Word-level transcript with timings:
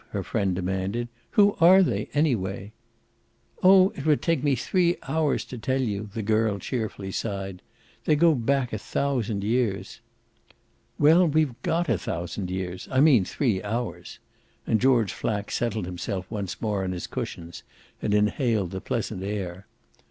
her 0.13 0.23
friend 0.23 0.55
demanded. 0.55 1.09
"Who 1.37 1.55
are 1.61 1.83
they 1.83 2.09
anyway?" 2.15 2.71
"Oh 3.61 3.89
it 3.95 4.03
would 4.03 4.23
take 4.23 4.43
me 4.43 4.55
three 4.55 4.97
hours 5.07 5.45
to 5.45 5.59
tell 5.59 5.79
you," 5.79 6.09
the 6.15 6.23
girl 6.23 6.57
cheerfully 6.57 7.11
sighed. 7.11 7.61
"They 8.05 8.15
go 8.15 8.33
back 8.33 8.73
a 8.73 8.79
thousand 8.79 9.43
years." 9.43 9.99
"Well, 10.97 11.27
we've 11.27 11.53
GOT 11.61 11.87
a 11.87 11.97
thousand 11.99 12.49
years 12.49 12.87
I 12.89 12.99
mean 12.99 13.25
three 13.25 13.61
hours." 13.61 14.17
And 14.65 14.81
George 14.81 15.13
Flack 15.13 15.51
settled 15.51 15.85
himself 15.85 16.25
more 16.59 16.83
on 16.83 16.93
his 16.93 17.05
cushions 17.05 17.61
and 18.01 18.11
inhaled 18.15 18.71
the 18.71 18.81
pleasant 18.81 19.21
air. 19.21 19.67